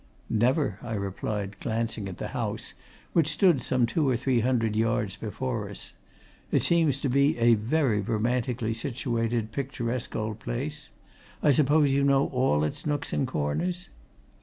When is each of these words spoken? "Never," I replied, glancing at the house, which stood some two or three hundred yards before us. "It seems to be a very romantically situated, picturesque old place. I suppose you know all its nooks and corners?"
"Never," 0.31 0.79
I 0.81 0.95
replied, 0.95 1.59
glancing 1.59 2.09
at 2.09 2.17
the 2.17 2.29
house, 2.29 2.73
which 3.13 3.27
stood 3.29 3.61
some 3.61 3.85
two 3.85 4.09
or 4.09 4.17
three 4.17 4.39
hundred 4.39 4.75
yards 4.75 5.15
before 5.15 5.69
us. 5.69 5.93
"It 6.51 6.63
seems 6.63 6.99
to 7.01 7.07
be 7.07 7.37
a 7.37 7.53
very 7.53 8.01
romantically 8.01 8.73
situated, 8.73 9.51
picturesque 9.51 10.15
old 10.15 10.39
place. 10.39 10.91
I 11.43 11.51
suppose 11.51 11.91
you 11.93 12.01
know 12.03 12.29
all 12.29 12.63
its 12.63 12.83
nooks 12.83 13.13
and 13.13 13.27
corners?" 13.27 13.89